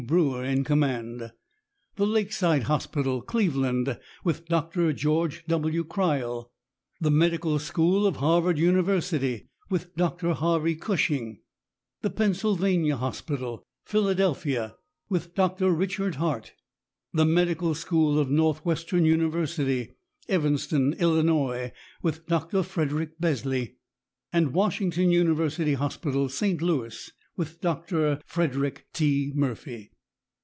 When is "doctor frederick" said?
22.25-23.19, 27.61-28.87